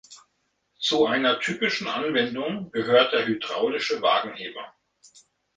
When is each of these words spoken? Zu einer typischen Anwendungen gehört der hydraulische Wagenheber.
Zu 0.79 1.05
einer 1.05 1.39
typischen 1.41 1.87
Anwendungen 1.87 2.71
gehört 2.71 3.13
der 3.13 3.27
hydraulische 3.27 4.01
Wagenheber. 4.01 4.73